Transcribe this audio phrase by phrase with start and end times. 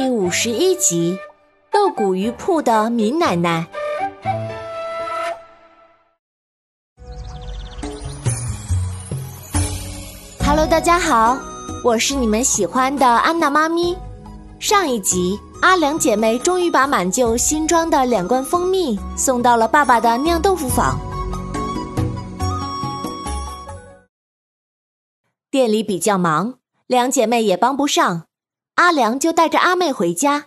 [0.00, 1.18] 第五十一集：
[1.70, 3.66] 豆鼓鱼铺的敏奶奶。
[10.42, 11.36] Hello，大家好，
[11.84, 13.94] 我是你们喜欢的安娜妈咪。
[14.58, 20.98] 上一集，阿良姐妹终于把满舅新装的两罐蜂蜜送到了爸爸的酿豆腐坊。
[25.50, 26.54] 店里比较忙，
[26.86, 28.29] 两姐妹也帮不上。
[28.80, 30.46] 阿良就带着阿妹回家。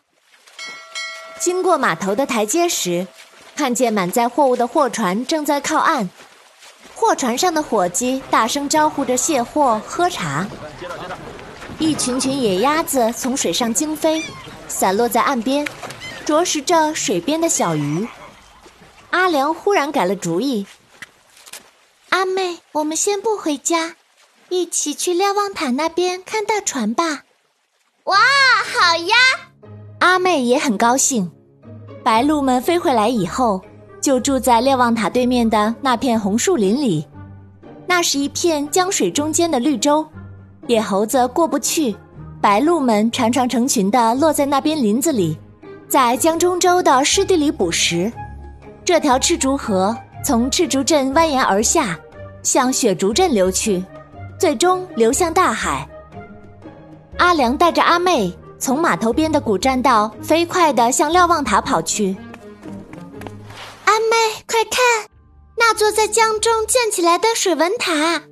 [1.40, 3.06] 经过码头的台阶时，
[3.56, 6.10] 看见满载货物的货船正在靠岸。
[6.96, 10.48] 货船上的伙计大声招呼着卸货、喝茶。
[11.78, 14.26] 一群群野鸭子从水上惊飞，
[14.68, 15.68] 散落在岸边，
[16.26, 18.08] 啄食着水边的小鱼。
[19.12, 20.66] 阿良忽然改了主意
[22.10, 23.96] ：“阿妹，我们先不回家，
[24.50, 27.26] 一起去瞭望塔那边看大船吧。”
[28.06, 29.16] 哇，好呀！
[30.00, 31.32] 阿妹也很高兴。
[32.04, 33.62] 白鹭们飞回来以后，
[34.02, 37.08] 就住在瞭望塔对面的那片红树林里。
[37.86, 40.06] 那是一片江水中间的绿洲，
[40.68, 41.96] 野猴子过不去，
[42.42, 45.38] 白鹭们船船成群的落在那边林子里，
[45.88, 48.12] 在江中洲的湿地里捕食。
[48.84, 51.98] 这条赤竹河从赤竹镇蜿蜒而下，
[52.42, 53.82] 向雪竹镇流去，
[54.38, 55.88] 最终流向大海。
[57.18, 62.16] 阿良带着阿妹从码头边的古栈道飞快地向瞭望塔跑去。
[63.86, 64.82] 阿妹，快看，
[65.58, 67.94] 那座在江中建起来的水文塔。
[67.94, 68.24] 嗯，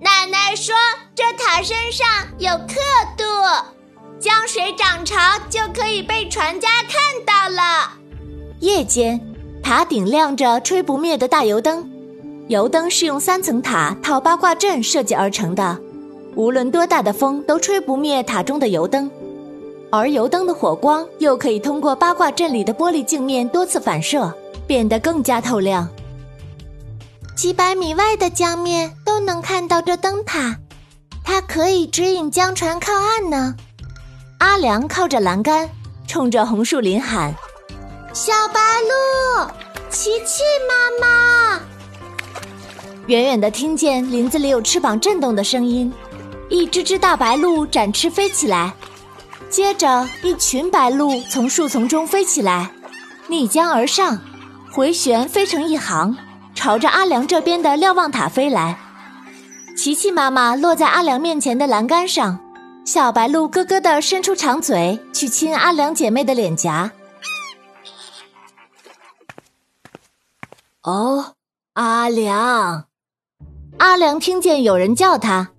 [0.00, 0.74] 奶奶说
[1.14, 2.06] 这塔身上
[2.38, 2.74] 有刻
[3.16, 3.24] 度，
[4.18, 5.16] 江水涨潮
[5.48, 7.92] 就可以被船家看到了。
[8.60, 9.20] 夜间，
[9.62, 11.88] 塔顶亮着吹不灭的大油灯，
[12.48, 15.78] 油灯是用三层塔套八卦阵设计而成的。
[16.38, 19.10] 无论多大的风都吹不灭塔中的油灯，
[19.90, 24.32] 而油灯的火光又可以通过八卦阵里的玻璃镜面多次反射，
[24.64, 25.88] 变得更加透亮。
[27.34, 30.56] 几百米外的江面都能看到这灯塔，
[31.24, 33.56] 它可以指引江船靠岸呢。
[34.38, 35.68] 阿良靠着栏杆，
[36.06, 37.34] 冲着红树林喊
[38.14, 39.50] ：“小白鹿，
[39.90, 41.60] 琪琪妈妈！”
[43.08, 45.92] 远远的听见林子里有翅膀震动的声音。
[46.48, 48.72] 一只只大白鹭展翅飞起来，
[49.50, 52.70] 接着一群白鹭从树丛中飞起来，
[53.28, 54.18] 逆江而上，
[54.72, 56.16] 回旋飞成一行，
[56.54, 58.78] 朝着阿良这边的瞭望塔飞来。
[59.76, 62.40] 琪琪妈妈落在阿良面前的栏杆上，
[62.84, 66.90] 小白鹭咯咯地伸出长嘴去亲阿良姐妹的脸颊。
[70.82, 71.34] 哦，
[71.74, 72.86] 阿良！
[73.78, 75.50] 阿良听见有人叫他。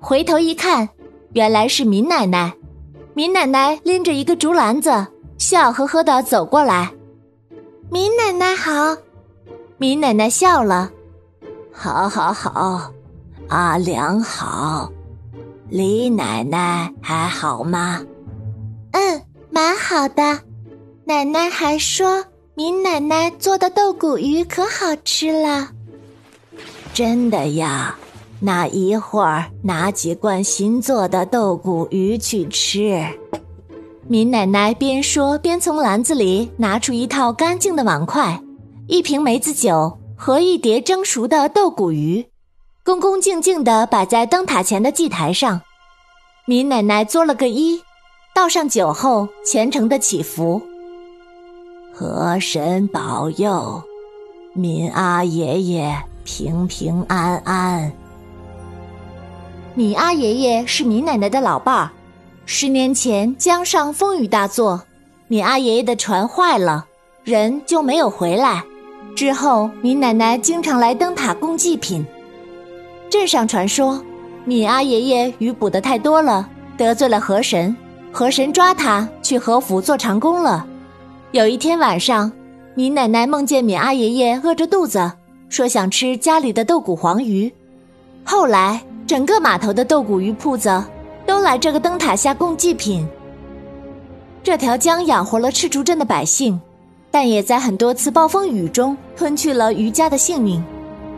[0.00, 0.88] 回头一看，
[1.32, 2.54] 原来是敏奶奶。
[3.14, 5.06] 敏奶奶拎着一个竹篮子，
[5.38, 6.92] 笑呵呵的走过来。
[7.90, 8.96] 敏奶奶好，
[9.76, 10.90] 敏奶奶笑了。
[11.72, 12.92] 好，好，好，
[13.48, 14.90] 阿良好，
[15.68, 18.00] 李奶奶还好吗？
[18.92, 20.40] 嗯，蛮好的。
[21.04, 25.70] 奶奶还说，敏奶奶做的豆鼓鱼可好吃了。
[26.92, 27.96] 真的呀。
[28.40, 33.04] 那一会儿拿几罐新做的豆鼓鱼去吃。
[34.06, 38.40] 敏奶奶边说边从篮子里拿出一套干净的碗筷、
[38.86, 42.24] 一瓶梅子酒和一碟蒸熟的豆鼓鱼，
[42.84, 45.60] 恭恭敬敬地摆在灯塔前的祭台上。
[46.46, 47.82] 敏奶奶作了个揖，
[48.34, 50.62] 倒上酒后虔诚的祈福
[51.92, 53.82] ：“河神保佑，
[54.54, 55.94] 民阿爷爷
[56.24, 57.92] 平平安安。”
[59.74, 61.90] 米阿爷爷是米奶奶的老伴儿。
[62.46, 64.82] 十年前江上风雨大作，
[65.28, 66.86] 米阿爷爷的船坏了，
[67.22, 68.64] 人就没有回来。
[69.14, 72.04] 之后，米奶奶经常来灯塔供祭品。
[73.10, 74.02] 镇上传说，
[74.44, 77.76] 米阿爷爷鱼捕的太多了，得罪了河神，
[78.10, 80.66] 河神抓他去河府做长工了。
[81.32, 82.32] 有一天晚上，
[82.74, 85.12] 米奶奶梦见米阿爷爷饿着肚子，
[85.48, 87.52] 说想吃家里的豆鼓黄鱼。
[88.24, 88.82] 后来。
[89.08, 90.84] 整个码头的豆鼓鱼铺子
[91.24, 93.08] 都来这个灯塔下供祭品。
[94.42, 96.60] 这条江养活了赤竹镇的百姓，
[97.10, 100.62] 但也在很多次暴风雨中吞去了渔家的性命。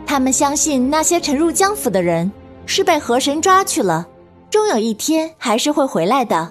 [0.07, 2.31] 他们相信那些沉入江府的人
[2.65, 4.07] 是被河神抓去了，
[4.49, 6.49] 终有一天还是会回来的，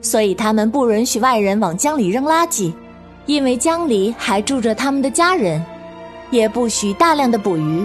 [0.00, 2.72] 所以他们不允许外人往江里扔垃圾，
[3.26, 5.60] 因为江里还住着他们的家人，
[6.30, 7.84] 也不许大量的捕鱼。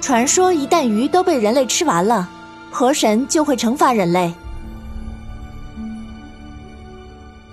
[0.00, 2.28] 传说一旦鱼都被人类吃完了，
[2.70, 4.32] 河神就会惩罚人类。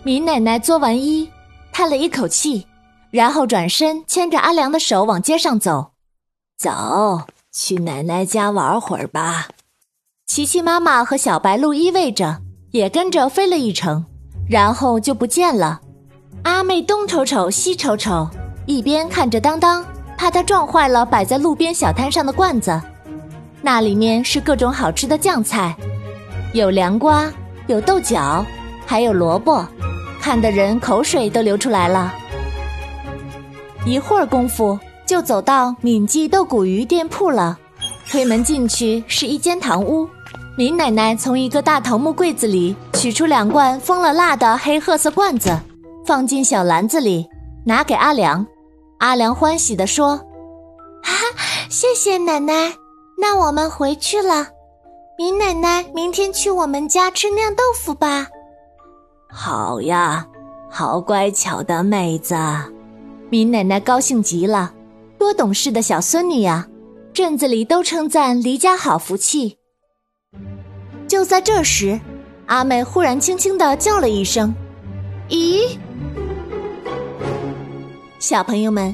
[0.03, 1.27] 米奶奶作完揖，
[1.71, 2.65] 叹了一口气，
[3.11, 5.91] 然后转身牵着阿良的手往街上走。
[6.57, 9.49] 走去奶奶家玩会儿吧。
[10.25, 12.41] 琪琪妈妈和小白鹿依偎着，
[12.71, 14.05] 也跟着飞了一程，
[14.49, 15.81] 然后就不见了。
[16.43, 18.29] 阿妹东瞅瞅，西瞅瞅，
[18.65, 19.85] 一边看着当当，
[20.17, 22.81] 怕他撞坏了摆在路边小摊上的罐子。
[23.61, 25.75] 那里面是各种好吃的酱菜，
[26.53, 27.31] 有凉瓜，
[27.67, 28.45] 有豆角，
[28.85, 29.65] 还有萝卜，
[30.19, 32.13] 看的人口水都流出来了。
[33.85, 37.57] 一会儿功夫，就走到敏记豆骨鱼店铺了。
[38.09, 40.07] 推门进去是一间堂屋。
[40.57, 45.55] 林奶奶从一个大桃木柜子里取出两罐封了蜡的黑褐色罐子，
[46.05, 47.27] 放进小篮子里，
[47.65, 48.45] 拿给阿良。
[48.99, 50.17] 阿良欢喜地说
[51.03, 51.13] ：“哈，
[51.69, 52.73] 谢谢奶奶。
[53.19, 54.47] 那我们回去了。
[55.17, 58.27] 明奶奶，明天去我们家吃酿豆腐吧。
[59.29, 60.25] ”“好呀，
[60.69, 62.35] 好乖巧的妹子。”
[63.29, 64.73] 明奶奶高兴极了，
[65.19, 66.67] 多懂事的小孙女呀！
[67.13, 69.57] 镇子里都称赞离家好福气。
[71.07, 71.99] 就在这时，
[72.45, 74.53] 阿妹忽然轻轻的叫了一声
[75.29, 75.77] ：“咦！”
[78.27, 78.93] 小朋友们，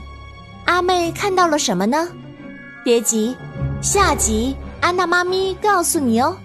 [0.65, 2.07] 阿妹看到了什么呢？
[2.83, 3.35] 别急，
[3.81, 6.37] 下集安娜妈咪告诉你哦。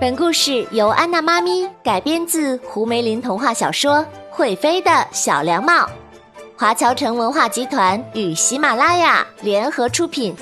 [0.00, 3.98] 本故事由安娜妈咪改编自胡梅林童话小说
[4.32, 5.72] 《会飞的小凉帽》。
[6.56, 10.34] 华侨城文化集团与喜马拉雅联合出品。